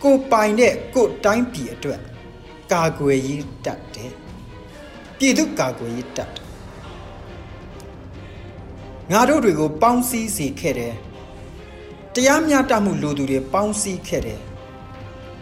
[0.03, 2.01] ကိုပိုင်တဲ့ကိုတိုင်းပြည်အတွက်
[2.73, 4.13] ကာကွယ်ရေးတတ်တယ်
[5.19, 6.45] ပြည်သူကာကွယ်ရေးတတ်တယ်
[9.13, 10.95] ငါတို့တွေကိုပေါင်းစည်းစေခဲ့တယ်
[12.17, 14.41] တရားမျှတမှုလိုသူတွေပေါင်းစည်းခဲ့တယ်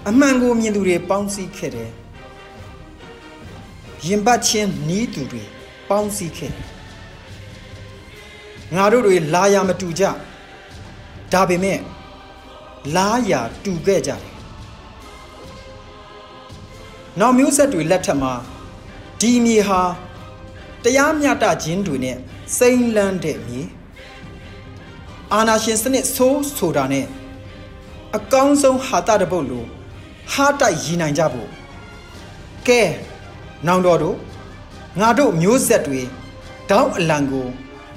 [0.09, 1.91] အမှန်ကိုမြင်သူတွေပေါင်းစည်းခဲ့တယ်
[4.07, 5.45] ရင်ပတ်ချင်းနီးသူတွေ
[5.89, 6.53] ပေါင်းစည်းခဲ့
[8.75, 10.05] ငါတို့တွေလာရမတူကြ
[11.33, 11.79] ဒါပေမဲ့
[12.97, 14.35] လားရာတူခဲ့ကြတယ်
[17.21, 18.33] နောက်မျိုးဆက်တွေလက်ထက်မှာ
[19.21, 19.83] ဒီမြေဟာ
[20.85, 22.17] တရားမျှတခြင်းတွေနဲ့
[22.57, 23.61] စိမ့်လန်းတဲ့မြေ
[25.35, 27.07] အာနာရှင်စနစ်ဆိုးဆိုတာနဲ့
[28.17, 29.65] အကောင်းဆုံးဟာတာတပုတ်လို
[30.33, 31.49] ဟာတိုက်ရည်နိုင်ကြဖို့
[32.69, 32.83] ကဲ
[33.67, 34.17] နောင်တော်တို့
[35.01, 36.01] ငါတို့မျိုးဆက်တွေ
[36.71, 37.47] တောင်းအလံကို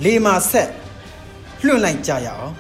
[0.04, 0.70] လေမာဆက်
[1.66, 2.52] လွှင့်လိုက်ကြရအောင်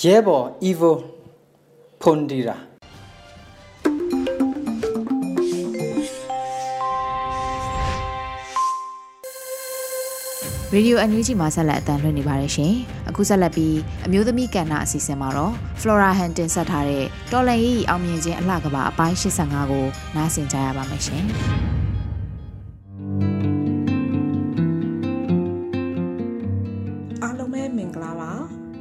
[0.00, 0.96] ရဲဘော် evil
[2.00, 2.71] ဖွန်ဒီရာ
[10.74, 12.74] ရေဒီယိုအန်ယူဂျီမှာဆက်လက်အသံလွှင့်နေပါတယ်ရှင်။
[13.08, 13.76] အခုဆက်လက်ပြီး
[14.06, 19.86] အမျိုးသမီးကဏ္ဍအစီအစဉ်မှာတော့ Flora Han တင်ဆက်ထားတဲ့တော်လန်ရေးအောင်မြင်ခြင်းအလှကပါအပိုင်း85ကို
[20.16, 21.24] နားဆင်ကြရပါမယ်ရှင်။
[27.22, 28.32] အားလုံးပဲမင်္ဂလာပါ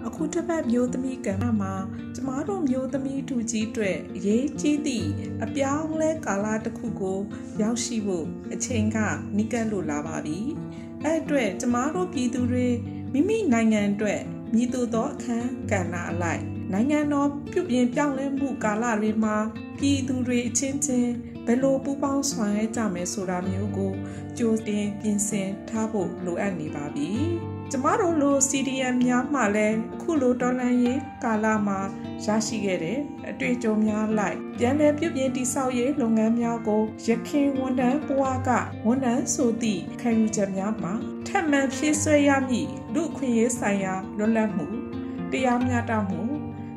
[0.08, 1.74] အခုတစ်ပတ်မျိုးသမီးကဏ္ဍမှာ
[2.16, 5.08] ကျမတို့မျိုးသမီးတူကြီးအတွက်အရေးကြီးသည့်
[5.44, 7.20] အပြောင်းလဲကာလတစ်ခုကို
[7.62, 8.98] ရောက်ရှိဖို့အချိန်က
[9.38, 10.40] နိကတ်လို့လာပါပြီ
[11.04, 12.68] အဲ့အတွက်ကျမတို့ပြည်သူတွေ
[13.14, 14.22] မိမိနိုင်ငံအတွက်
[14.54, 19.38] မြည်သူသောအခန်းကဏ္ဍအလိုက်နိုင်ငံတော်ပြုပြင်ပြောင်းလဲမှုကာလတွေမှာ
[19.80, 21.12] ပြည်သူတွေအချင်းချင်း
[21.46, 23.94] ဘယ်လိုပူးပေါင်းဆောင်ရွက်ကြမယ်ဆိုတာမျိုးကို
[24.38, 27.12] ကြိုတင်ပြင်ဆင်ထားဖို့လိုအပ်နေပါပြီ။
[27.74, 31.80] ကျမတို့လို CDM များမှလည်းအခုလိုတော်လှန်ရေးကာလမှာ
[32.26, 38.50] ရရှိခဲ့တဲ့အတွေ့အကြုံများလိုက်ပြန်လည်ပြုပြင်တည်ဆောက်ရေးလုပ်ငန်းများကိုရခင်ဝန်ထမ်းဘဝက
[38.86, 40.94] ဝန်ထမ်းဆိုသည့်ခံယူချက်များမှာ
[41.28, 44.68] ထပ်မံဖြည့်ဆွဲရမည့်လူခွင့်ရေးဆိုင်ရာလွတ်လပ်မှု
[45.32, 46.22] တရားမျှတမှု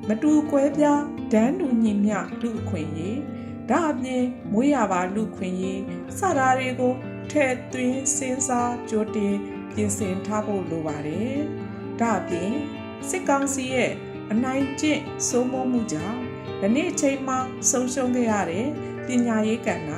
[0.09, 1.03] မတူကွဲပြား
[1.33, 3.19] ဒန်းတူညီမျှလူခွင့်ရေး
[3.71, 5.81] ဒါအပြင်မွေးရပါလူခွင့်ရေး
[6.19, 6.95] စတာတွေကို
[7.31, 9.35] ထဲ့သွင်းစဉ်းစားကြိုတင်
[9.75, 11.35] ပြင်ဆင်ထားဖို့လိုပါတယ်။
[12.01, 12.53] ဒါအပြင်
[13.09, 13.93] စစ်ကောင်စီရဲ့
[14.33, 16.21] အနိုင်ကျင့်စိုးမိုးမှုကြောင့်
[16.61, 17.39] ဒီနေ့အချိန်မှာ
[17.71, 18.67] ဆုံးရှုံးခဲ့ရတဲ့
[19.07, 19.91] ပညာရေးကဏ္ဍ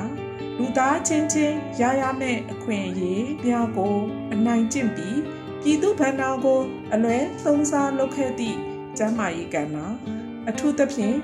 [0.59, 3.97] လူသားချင်းချင်းရရမယ့်အခွင့်အရေးများကို
[4.33, 5.19] အနိုင်ကျင့်ပြီး
[5.63, 6.61] ပြည်သူဗန္နာကို
[6.95, 8.59] အလွဲသုံးစားလုပ်ခဲ့သည့်
[8.99, 9.77] ကျမ်းမာရေးကဏ္ဍ
[10.49, 11.17] အထူးသဖြင့်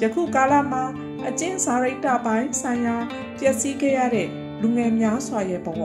[0.00, 0.84] ယခုကာလမှာ
[1.28, 2.96] အကျင့်စာရိတ္တပိုင်းဆိုင်ရာ
[3.38, 4.28] ပျက်စီးခဲ့ရတဲ့
[4.60, 5.84] လူငယ်များစွာရဲ့ဘဝ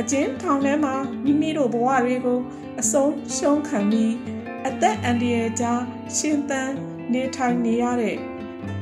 [0.00, 2.40] အကျဉ်းထောင်ထဲမှာမိမိတို့ဘဝတွေကို
[2.80, 4.14] အဆုံးရှုံးခံပြီး
[4.68, 5.82] အသက်အန္တရာယ်ကြား
[6.16, 6.70] ရှင်သန်
[7.12, 8.16] နေထိုင်နေရတဲ့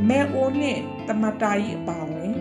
[0.09, 2.33] မဲအိုးနဲ့တမတာကြီးအပါဝင်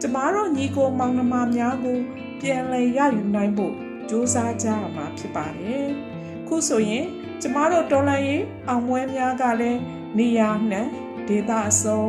[0.00, 1.98] ကျမတို့ညီကိုမောင်နှမများကို
[2.40, 3.74] ပြန်လည်ရယူနိုင်ဖို့
[4.08, 5.86] ကြိုးစားကြရမှာဖြစ်ပါတယ်။
[6.48, 7.06] ခုဆိုရင်
[7.42, 9.80] ကျမတို့တော်လိုင်းရေးအောင်ပွဲများကလည်း
[10.18, 10.82] နေရာနှံ
[11.28, 12.02] ဒေသအစုံ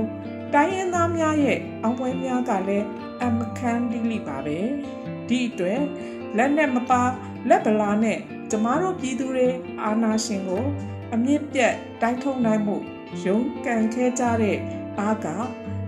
[0.53, 2.85] တိုင်းရင်းသားများရဲ့အောင်ပွဲများကလည်း
[3.23, 4.57] အမခန်းလိလိပါပဲ
[5.29, 5.81] ဒီအတွက်
[6.37, 7.01] လက်နဲ့မပါ
[7.49, 8.19] လက်ဗလာနဲ့
[8.51, 9.47] ကျမတို့ပြည်သူတွေ
[9.83, 10.65] အာနာရှင်ကို
[11.13, 12.75] အမြင့်ပြတ်တိုက်ထုံနိုင်မှု
[13.23, 14.57] ရုန်းကန်ခဲ့ကြတဲ့
[14.99, 15.27] အားက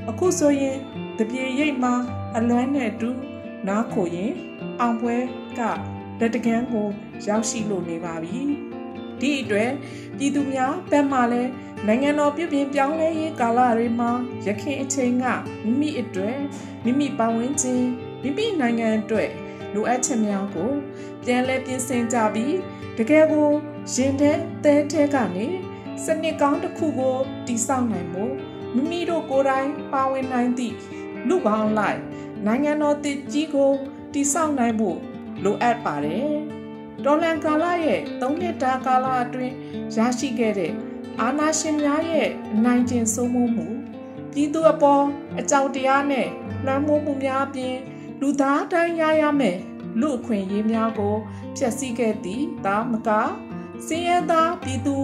[0.10, 0.78] အခုဆိုရင်
[1.18, 1.94] တပြေရိတ်မှာ
[2.38, 3.10] အလွမ်းနဲ့တူ
[3.68, 4.32] နားခိုရင်
[4.80, 5.16] အောင်ပွဲ
[5.58, 5.62] က
[6.20, 6.88] လက်တကန်းကို
[7.28, 8.40] ရောက်ရှိလို့နေပါပြီ
[9.22, 9.72] ဒီအတွက်
[10.18, 11.52] ပြည်သူများဘက်မှလည်း
[11.88, 14.12] နိုင်ငံတော်ပြုပြင်ပြောင်းလဲရေးကာလတွေမှာ
[14.46, 15.26] ရခိုင်အချိန်က
[15.64, 16.38] မိမိအတွက်
[16.84, 17.84] မိမိပတ်ဝန်းကျင်
[18.22, 19.30] မိမိနိုင်ငံအတွက်
[19.74, 20.72] လိုအပ်ချက်များကို
[21.24, 22.56] ပြန်လည်ပြင်ဆင်ကြပြီး
[22.98, 23.50] တကယ်ကို
[23.94, 24.32] ရင်ထဲ
[24.64, 25.48] သဲထဲကနေ
[26.06, 27.16] စနစ်ကောင်းတစ်ခုကို
[27.48, 28.34] တည်ဆောက်နိုင်ဖို့
[28.76, 30.76] မိမိတို့ကိုယ်တိုင်ပါဝင်နိုင်သည့်
[31.28, 32.00] လူပေါင်းလိုက်
[32.46, 33.72] နိုင်ငံတော်တည်ကြီးကို
[34.14, 34.98] တည်ဆောက်နိုင်ဖို့
[35.44, 36.32] လိုအပ်ပါတယ်။
[37.06, 39.54] ဒေါ်လန်ကာလာရဲ့၃နှစ်တာကာလအတွင်း
[39.96, 40.74] ရရှိခဲ့တဲ့
[41.22, 42.30] အာနာရှင်များရဲ့
[42.66, 43.68] နိုင်ကျင်စိုးမိုးမှု
[44.34, 45.04] ပြည်သူအပေါ်
[45.40, 46.28] အကြောက်တရားနဲ့
[46.66, 47.76] လွှမ်းမိုးမှုများအပြင်
[48.22, 49.58] လူသားတိုင်းရရမယ်
[50.00, 51.16] လူအခွင့်အရေးများကို
[51.58, 53.10] ဖျက်ဆီးခဲ့သည်ဒါမက
[53.88, 54.98] စင်းရဲသားပြည်သူ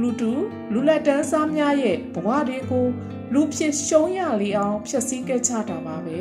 [0.00, 0.32] လူတူ
[0.72, 2.86] လူလက်တန်းစားများရဲ့ဘဝတွေကို
[3.32, 6.20] လူဖြစ်ရှုံးရလေအောင်ဖျက်ဆီးခဲ့ကြတာပါပဲ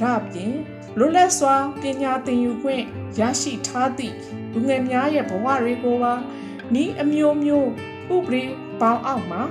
[0.00, 0.54] ဒါအပြင်
[0.98, 2.84] လွတ်လပ်စွာပညာသင်ယူခွင့်
[3.18, 4.14] ရရှိထားသည့်
[4.52, 6.14] လူငယ်များရဲ့ဘဝတွေကိုပါ
[6.82, 7.68] ဤအမျိုးမျိုး
[8.14, 8.44] ဥပဒေ
[8.80, 9.42] ပေါင်းအောက်မှာ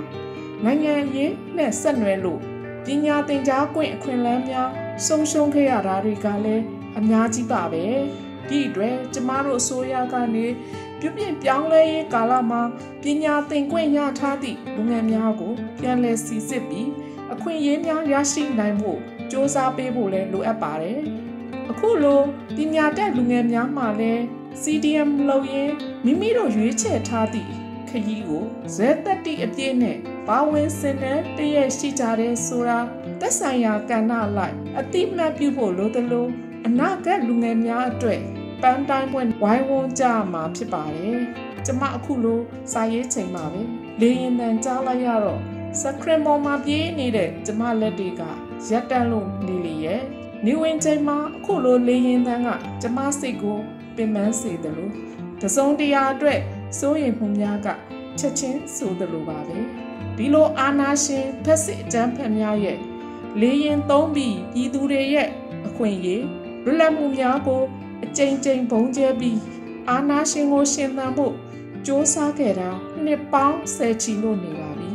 [0.63, 2.41] နိုင်ငံရေးနဲ့ဆက်နွယ်လို့
[2.85, 6.63] ပညာသင်ကြားခွင့်အခွင့်အလမ်းများ ဆုံးရှုံးခဲ့ရတာတွေကလည်း
[6.99, 7.85] အများကြီးပါပဲ
[8.49, 10.45] ဒီအတွက်ကျမတို့အစိုးရကနေ
[10.99, 12.61] ပြုပြင်ပြောင်းလဲရေးကာလမှာ
[13.01, 16.89] ပညာသင်ခွင့်ရထားသည့်လူငယ်များကို ပြန်လည်စီစစ်ပြီး
[17.33, 20.99] အခွင့်အရေးများရရှိနိုင်ဖို့စ조사ပေးဖို့လည်းလိုအပ်ပါတယ်။
[21.71, 22.21] အခုလို
[22.55, 24.21] ပညာတတ်လူငယ်များမှလည်း
[24.61, 25.73] CDM လုပ်ရင်း
[26.05, 27.51] မိမိတို့ရွေးချယ်ထားသည့်
[27.89, 28.43] ခရီးကို
[28.75, 32.79] ဇဲတက်တိအပြည့်နဲ့ပါဝင်စင်တဲ့တည့်ရရှိကြတဲ့ဆိုတာ
[33.19, 36.27] သက်ဆိုင်ရာကဏ္ဍလိုက်အတိမတ်ပြုဖို့လိုသလို
[36.67, 38.21] အနာဂတ်လူငယ်များအတွက်
[38.61, 40.03] ပန်းတိုင်းပွင့်ဝိုင်းဝန်းကြ
[40.33, 41.19] မှာဖြစ်ပါတယ်။
[41.65, 42.39] ကျမအခုလို
[42.71, 43.61] စာရေးချိန်မှာပဲ
[44.01, 45.41] လေရင်တန်ကြားလိုက်ရတော့
[45.81, 48.21] စခရင်ပေါ်မှာပြေးနေတဲ့ကျမလက်တွေက
[48.69, 50.01] ရက်တန့်လို့နေလေရဲ့
[50.45, 52.49] နေဝင်ချိန်မှာအခုလိုလေရင်တန်က
[52.81, 53.57] ကျမစိတ်ကို
[53.95, 54.93] ပင်ပန်းစေတယ်လို့
[55.41, 56.39] တစုံတရာအတွက်
[56.79, 57.67] စိုးရိမ်မှုများက
[58.19, 59.57] ချက်ချင်းဆိုသလိုပါပဲ
[60.17, 62.77] ဒီလိုအာနာရှင်ဖက်စစ်အကြမ်းဖက်များရဲ့
[63.41, 65.27] လေရင်သုံးပြီးပြည်သူတွေရဲ့
[65.67, 66.25] အခွင့်အရေး
[66.63, 67.61] လွတ်လပ်မှုများကို
[68.03, 69.39] အကြိမ်ကြိမ်ဘုံကျဲပြီး
[69.89, 71.33] အာနာရှင်ကိုရှင်သန်ဖို့
[71.87, 72.69] စ조사ခဲ့တာ
[73.05, 74.91] နှစ်ပေါင်းဆယ်ချီလို့နေပါပြီ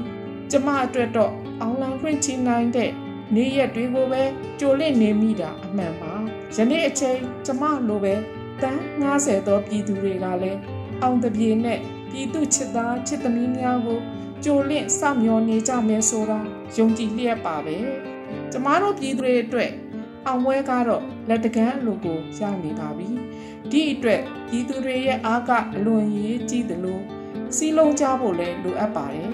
[0.51, 2.91] ကျမအတွက်တော့အောင်လံခွင့်ချီနိုင်တဲ့
[3.35, 4.23] နေ့ရက်တွေကိုပဲ
[4.61, 6.15] ကြိုလင့်နေမိတာအမှန်ပါ
[6.57, 8.15] ယနေ့အချိန်ကျမလိုပဲ
[8.63, 10.61] တန်း90သောပြည်သူတွေကလည်း
[11.03, 11.79] အောင်တပြေနဲ့
[12.11, 14.01] ပြည်သူချစ်သားချစ်သမီးများကို
[14.45, 16.41] ကြိုလင့်စောင့်မျှော်နေကြမယ်ဆိုတာ
[16.77, 17.77] ယုံကြည်လျက်ပါပဲ
[18.53, 19.71] ကျမတို့ပြည်သူတွေအတွက်
[20.27, 23.09] အောင်ပွဲကတော့လက်တကမ်းလိုကိုရောက်နေပါပြီ
[23.71, 27.01] ဒီအတွက်ပြည်သူတွေရဲ့အားကအလွန်ရေးကြီးသလို
[27.57, 29.31] စီးလုံးကြဖို့လည်းလိုအပ်ပါတယ်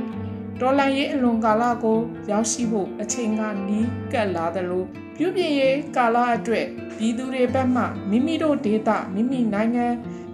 [0.60, 1.98] ဒေါ်လာရေးအလွန်ကာလကို
[2.30, 4.84] ရောက်ရှိဖို့အချိန်ကနီးကပ်လာသလို
[5.16, 9.86] ပြုပြင်ရေးကာလအတွက်ပြည်သူတွေဘက်မှမိမိတို့ဒေသမိမိနိုင်ငံ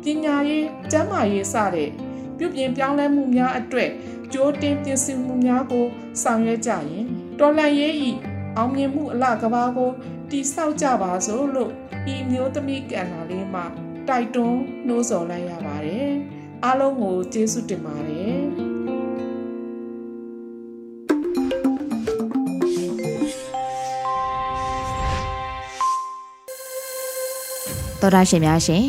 [0.03, 1.91] ပညာရေးကျန်းမာရေးစတဲ့
[2.39, 3.91] ပြုပြင်ပြောင်းလဲမှုများအတွက်
[4.33, 5.87] ကြိုးတင်ပြင်ဆင်မှုများကို
[6.23, 7.05] ဆောင်ရွက်ကြရင်
[7.39, 8.11] တော်လန်ရေးဤ
[8.59, 9.91] အောင်မြင်မှုအလကဘာကို
[10.31, 11.73] တိဆောက်ကြပါစို့လို့
[12.15, 13.65] ဤမျိုးသမီးကံနာလေးမှာ
[14.09, 16.11] တိုက်တွန်းနှိုးဆော်လိုက်ရပါတယ်
[16.65, 18.39] အားလုံးကိုကျေးဇူးတင်ပါတယ်
[28.01, 28.85] တော်တာရှင်များရှင်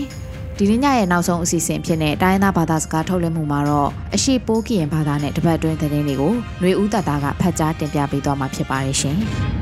[0.58, 9.19] ဒီနေ့ညရဲ့နောက်ဆုံးအစီအစဉ်ဖြစ်တဲ့တိုင်းသားဘာသာစကားထုတ်လွှင့်မှုမှာတော့အရှိပိုးကရင်ဘာသာနဲ့တပတ်တွင်းသတင်းတွေကိုຫນွေဦးတတာကဖတ်ကြားတင်ပြပေးသွားမှာဖြစ်ပါတယ်ရှင်။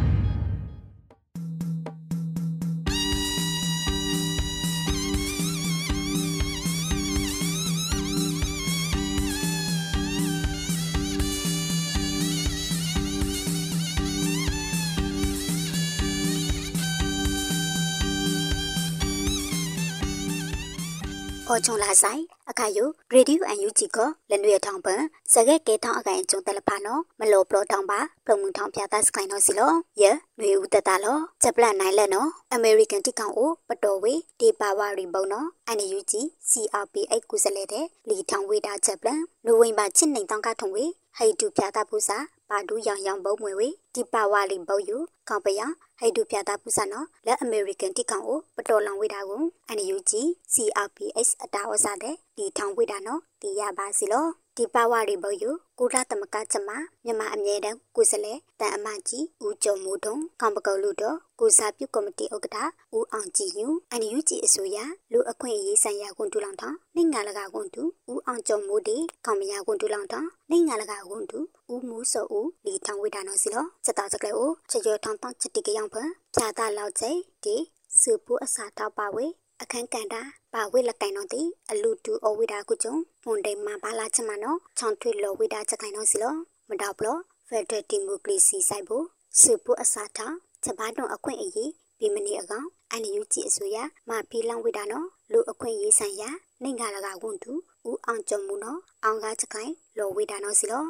[21.54, 23.98] အော်ချုံလာဆိုင်အခါယုရေဒီယိုအန်ယူဂျီက
[24.32, 25.02] လနွေထောင်ပန်
[25.34, 30.04] စကဲကဲထောင်အကိုင်ကျုံတယ်လဖာနော်မလောပလောထောင်ပါပရမုန်ထောင်ပြတာစကိုင်းနော်စီလောယ
[30.40, 40.86] နွေဦးတတလောဂျပလန်နိုင်လက်နော်အမေရိကန်တိကောင်အိုပတော်ဝေဒီပါဝါရီဘုံနော်အန်ယူဂျီ CRP အိတ်ကုစလဲတဲ့လီထောင်ဝေတာဂျပလန်နိုဝင်ဘာချစ်နေတောင်းကထုံဝေ
[41.18, 42.18] ဟိတ်တူပြတာပူစာ
[42.50, 44.98] ပါဒူးရောင်ရောင်ဘုံမွေဝေဒီပါဝါရီဘုံယူ
[45.30, 45.62] ကောင်ပယ
[46.00, 50.22] ဟိတ်တူပြတာပူစာနော်လက်အမေရိကန်တိကောင်အိုပတော်လောင်ဝေတာကိုအန်ယူဂျီ
[50.54, 54.28] CRPS အတာဝစားတဲ့ဒီထောင်ဝေတာနော်ဒီရပါစီလော
[54.58, 56.70] ဒီပါဝါရီဘုံယူကုလသမကကျမ
[57.06, 62.58] မြန်မာအမြဲတမ်းကိုယ်စလဲတန်အမကြီးဦးကျော်မိုးတုံကောင်ပကုတ်လူတော်ကိုစားပြုကော်မတီဥက္ကဋ္ဌ
[62.96, 64.78] ဦးအောင်ကြည်ညူအန်ယူဂျီအစိုးရ
[65.12, 71.40] လူအခွင့်အရေးဆိုင်ရာကွန်တူလောင်ထောင်းနိုင်ငံလကာကွန်တူဦးအောင်ကျော်မိုးဒီကောင်မယာကွန်တူလောင်ထောင်းနိုင်ငံလကာကွန်တူ
[71.72, 77.12] ဦးမိုးစောဦးလီထောင်ဝိဒါနော်စီလောချက်တော်စကလေကိုချက်ရထောင်းတောင်းချက်တိကယောင်ဖန်ဖြာတာလောက်ကျဲ
[77.44, 77.56] ဒီ
[78.00, 79.26] စူပူအစာတောက်ပါဝေ
[79.62, 80.22] အခန်းကန်တာ
[80.54, 86.34] ပါဝိလကိုင်တော့တီအလူတူအဝိဒါကုကျုံပွန်တေမဘာလာချမနော်ချောင်းထွေလောဝိဒါချက်ကိုင်တော့စီလော
[86.70, 87.08] မတော်ဘလ
[87.48, 89.06] ဖက်ဒရယ်ဒီမိုကရေစီဆိုင်ဖို့
[89.40, 90.28] စူပူအစာတာ
[90.64, 93.78] ချက်ပါတော့အခွင့်အရေးဒီမနီအကောင်အန်ယူဂျီအစိုးရ
[94.10, 96.30] မဖီလောင်ဝိဒါနော်လူအခွင့်အရေးဆိုင်ရာ
[96.64, 97.52] နိုင်ငံလကဝန်တူ
[97.88, 100.86] ဦးအောင်ကြုံမှုနော်အောင်ကားချက်ကိုင်လောဝိဒါနော်စီလော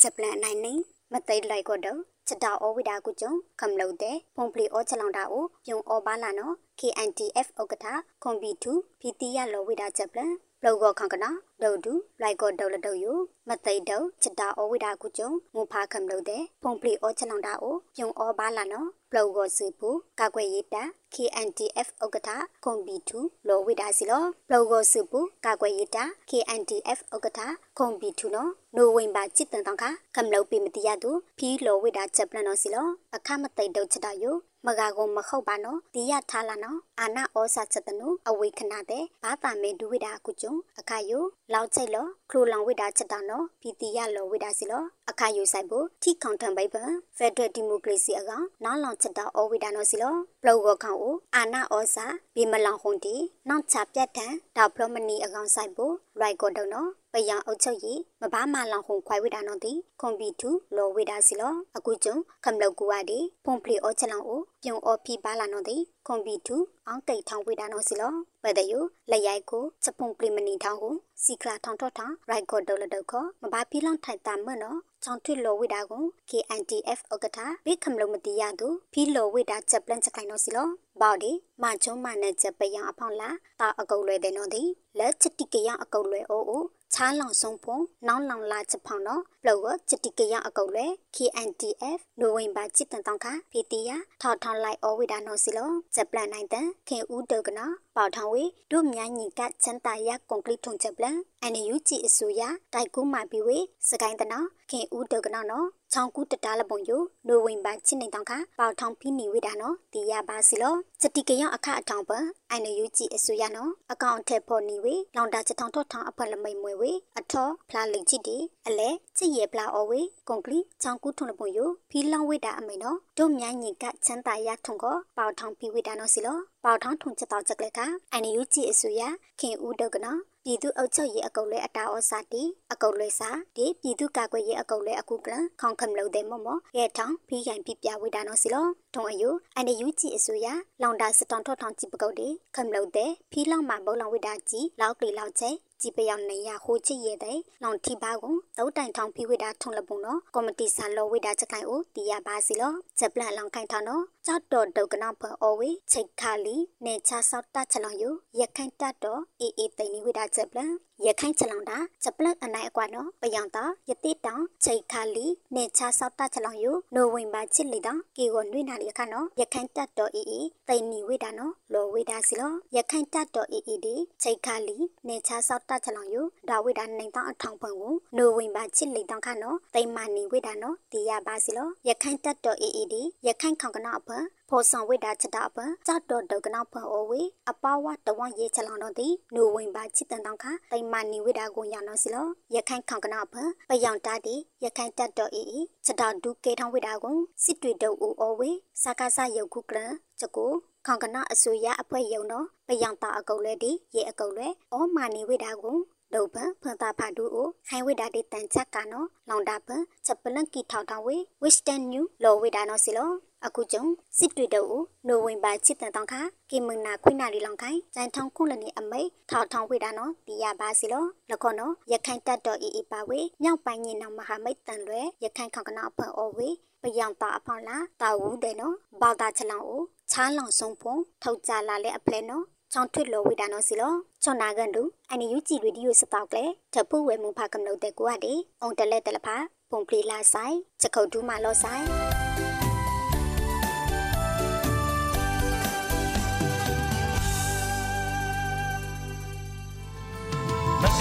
[0.00, 0.72] ချက်ပလန်နိုင်နေ
[1.12, 7.86] မသိလိုက်တော့ ချတာဩဝိဒါကုကျုံကမ္လုံတဲ့ဖုန်ပလီဩချလောင်တာကိုပြုံဩပါလာနော် KNTF ဥက္ကဋ္ဌ
[8.22, 10.32] ခွန်ပီတူဖီတီယလောဝိဒါချက်ပလန်
[10.64, 11.30] လောကခန့်ကနာ
[11.62, 13.06] ဒုဒူလိုက်ကောဒေါလဒုယ
[13.48, 20.82] မသိတုချတာဩဝိဒါကုကျုံမူဖာခမလို့တဲ့ဖုန်ပလီဩချလောင်တာကိုပြုံဩပါလာနော် ပလောကောစုပူကာကွယ်ရေးတာ
[21.14, 22.30] KNDF ဥက္ကဋ္ဌ
[22.64, 27.40] ကွန်ဘီတူလောဝိဒါစီလောပလောကောစုပူကာကွယ်ရေးတာ KNDF ဥက္ကဋ္ဌ
[27.78, 53.14] ကွန်ဘီတူနော်နိုဝင်ဘာจิตတန်တောင်ခကမလောက်ပိမတိယသူဖီလောဝိဒါချက်ပလန်နော်စီလောအခမတိတ်တော့ချက်တာယို မကကုံမဟုတ်ပါနော်တီရထားလာနော်အာနာဩစာချက်တနုအဝေခနာတဲ့ဘာတာမေဒူဝိဒါကုကျုံအခါယိုလောက်ချိတ်လောခလိုလောင်ဝိဒါချက်တာနော်ပီတီရလောဝိဒါစီလောအခါယိုဆိုင်ဖို့ထိခေါန်ထံဘိပန်ဖက်ဒရယ်ဒီမိုကရေစီအကောင်နောင်လောင်ချက်တာဩဝိဒါနော်စီလောပလောကောခေါကိုအာနာဩစာဘီမလောင်ဟုန်တီ
[53.48, 66.56] နောက်ချပြတ်ထန်ဒါပရမနီအကောင်ဆိုင်ဖို့ရိုက်ကောတော့နော် ပယံအုတ်ချုပ်ရီမဘာမလောင်ဟုန်ခွိုင်ဝိဒါနော်တီကွန်ပီတူလောဝိဒါစီလောအခုကျုံခမလောက်ကူဝါဒီဖုန်ပလီအောချက်လောင်ကိုပြုံအောဖီပါလာနော်တီကွန်ပီတူ
[66.88, 68.78] အောင်ကိတ်ထောင်ဝိဒါနော်စီလောပဒယု
[69.10, 80.68] လက်ရိုက်ကိုချက်ပုံပလီမနီထောင်ကိုစီကလာထောင်ထော့ထောင်ရိုက်ကောဒုလဒုခမဘာဖီလောင်ထိုင်တာမနော်ချောင်းထွလောဝိဒါကို KNTF ဥက္ကဋ္ဌဘိခမလုံးမတီရသူဖီလောဝိဒါချက်ပလန်ချက်ခိုင်နော်စီလော
[81.00, 84.62] ဘောက်ဒီမချုံမနဲ့ချက်ပယံအဖောင်းလာတာအကုတ်လွဲတဲ့နော်ဒီ
[84.98, 127.80] လက်ချက်တိကရအကုတ်လွဲအိုးအို ချားလောင်ဆုံးဖုံနောင်းလောင်လာချက်ဖောင်းတော့ပလောချတိကရအကုတ်လွဲ KNTF နိုဝင်ဘာချစ်တန်တောင်ခဖီတီယာထောက်ထောင်းလိုက်အဝိဒါနော်စီလောချက်ပလန်နိုင်တဲ့ခင်ဦးတုတ်ကနော်ပေါထောင်ဝေဒုမြညီကချန်တာရကွန်ကရစ်ထုံချက်ပလန် အန်ယူဂျီအစိုးရတိုက်ကူမာပီဝေစကိုင်းတနော်ခင်ဦးတုတ်ကနော်နော်ချောင်းကူတတားလပုံယိုနိုဝင်ဘာချစ်နေတောင်ခပေါထောင်ဖီနီဝိဒါနော်တီရပါစီလောစတိကရအခအထောင်ပန်အန်ယူဂျီအစိုးရနော်အကောင့်ထက်ဖို့နီဝေလောင်တာချက်ထောင်ထော့ထောင်အဖက်လမိတ်မွေဝေအထောဖလာလိချစ်တီအလဲချစ်ရပလာအဝေကွန်ကလီချောင်းကူထုံလပုံယိုဖီလောင်ဝိဒါအမိနော်တို့မြိုင်းညီကချန်တာရထုံကိုပေါထောင်ဖီဝိဒါနော်စီလောပေါထောင်ထုံချက်တော်ချက်လက်က
[128.12, 129.02] အန်ယူဂျီအစိုးရ
[129.40, 140.46] ခင်ဦးတုတ်ကနော် ပြည်သူ့အုပ်ချုပ်ရေးအကုတ်လဲအတာဩစာတီအကုတ်လဲစာဒီပြည်သူ့ကာကွယ်ရေးအကုတ်လဲအခုကလန်ခေါင်ခမလို့တဲ့မမရဲထောင်ဖိခိုင်ပြပြဝိဒါနော်စီလောထုံအယုအန်ယူဂျီအစိုးရ
[140.82, 145.50] လောင်တာစတောင်ထော့ထောင်ကြည့်ပကုတ်ဒီခမလို့တဲ့ဖီလောင်မှာဘုံလောင်ဝိဒါကြီးလောက်ကလီလောက်ချဲ
[145.80, 158.04] ကြည်ပယောင်နေရဟိုချစ်ရဲတဲ့လောင်တီပါကိုသုတ်တိုင်ထောင်ဖိဝိဒါထုံလပုံနော်ကော်မတီဆာလောဝိဒါချက်ကိုင်အိုတီရပါစီလောချက်ပလန်လောင်ခိုင်ထောင်နော်ကြောက်တော်ဒုတ်ကနာဖေအော်ဝေချိတ်ခါလီနေချဆောက်တချလောင်ယ
[158.40, 160.72] ရခိုင်တတ်တော်အေးအေးတိန်ဝိဒါချက်ပလန်
[161.06, 174.76] ရခိုင်ချလောင်တာချက်ပလန်အနိုင်အကွာနော်ပယောင်တာယတိတောင်ချိတ်ခါလီနေချဆောက်တချလောင်ယနိုဝင်ဘာချစ်လီတောင်ကေကိုနှွေးနာလီခါနော်ရခိုင်တတ်တော်အေးအေးတိန်ဝိဒါနော်လောဝိဒါစီလောရခိုင်တတ်တော်အေးအေးဒီချိတ်ခါလီ
[175.08, 176.16] နေချဆောက်တချလောင်ယ
[176.48, 184.10] ဒါဝိဒါနိုင်တောင်အထောင်ပွင့်ကိုနိုဝင်ဘာချစ်လီတောင်ခါနော်တိန်မာနီဝိဒါနော်တီရပါစီလောရခိုင်တတ်တော်အေးအေးဒီရခိုင်ခေါကနာအဖ
[184.48, 187.20] ဖောဆောင်ဝိဒါချတာပန်ကြတော့ဒုကနာဖောအဝေ
[187.50, 198.50] အပဝတဝရေချလောင်တော့တီနိုဝင်ဘာချစ်တန်တောင်ခတိုင်မနီဝိဒါကိုရနော်စီလောရခိုင်ခေါကနာပန်ပယောင်တာတီရခိုင်တတ်တော့အေးချတာဒုကေထောင်းဝိဒါကိုစစ်တွေတော့ဦးအဝေ
[198.82, 199.78] စကားစရုပ်ခုကလ
[200.20, 200.52] ချကို
[200.86, 205.78] ခေါကနာအစိုးရအဖွဲ့ယုံတော့ပယောင်တာအကုတ်လဲတီရေအကုတ်လဲအောမာနီဝိဒါကို
[206.14, 213.10] ဒုပန်ဖန်တာဖာဒူအိုခိုင်ဝိဒါတေတန်ချက်ကနော်လောင်တာပန်ချက်ပလန်ကီထောက်ထောင်ဝေဝစ်တန်နျူလောဝိဒါနော်စီလော
[213.46, 213.84] အခုကျုံ
[214.18, 214.74] စစ်တွေတော့
[215.08, 226.48] နိုဝင်ဘာချစ်တန်တောင်ခါကေမနာခွိနာလီလောင်ခိုင်ကျန်ထောင်ခုလနေအမိတ်ထောက်ထောင်ဝိတာနော်တီရပါစီလောလခေါနော်ရခိုင်တတ်တော်အီအီပါဝေမြောက်ပိုင်းညင်နောင်မဟာမိတ်တန်လွဲရခိုင်ခေါကနာအဖွန်အော်ဝေ
[226.82, 239.36] ပယံတာအဖောင်းလာတာဝူးတဲ့နော်ဘာတာချလောင်အိုချားလောင်ဆုံးဖုံထောက်ကြလာလဲအဖလဲနော်ချောင်းထွတ်လောဝိတာနော်စီလောချောနာကန်တူအန်ယူဂျီရေဒီယိုစတောက်လေတပူဝဲမူဖာကမလို့တဲ့ကိုကတည်းအုံတလဲတလဖာ
[239.70, 242.11] ပုံပလီလာဆိုင်ချက်ခုတ်တူးမလောဆိုင်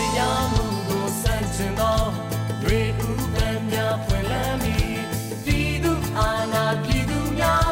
[0.01, 1.99] တရားမှုကိုစန့်ကျင်သော
[2.61, 5.01] တွေဥပံများဖွင့်လန်းပြီး
[5.45, 7.71] ပြည်သူအာဏာပြည်သူများ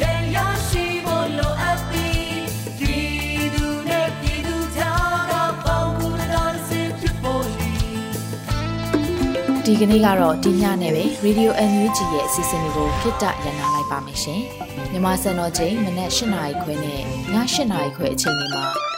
[0.00, 0.02] ရ
[0.36, 2.40] ရရှိဖို့လိုအပ်ပြီး
[2.78, 5.32] ပြည်သူနဲ့ပြည်သူကြားက
[5.64, 7.70] ပေါင်းကူတော်စစ်ဖြစ်ဖို့ရှိ
[9.64, 14.42] ဒီကနေ့ကတော့ဒီညနဲ့ပဲ Radio NUG ရဲ့အစီအစဉ်လေးကိုခਿੱတရနာလိုက်ပါမယ်ရှင်
[14.90, 17.02] မြန်မာစံတော်ချိန်မနက်၈နာရီခွဲနဲ့ည
[17.34, 17.34] ၈
[17.72, 18.91] နာရီခွဲအချိန်တွေမှာ